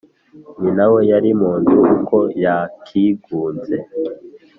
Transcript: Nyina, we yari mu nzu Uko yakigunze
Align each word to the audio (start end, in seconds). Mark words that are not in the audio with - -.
Nyina, 0.61 0.83
we 0.93 0.99
yari 1.11 1.31
mu 1.39 1.51
nzu 1.59 1.79
Uko 1.95 2.17
yakigunze 2.43 3.75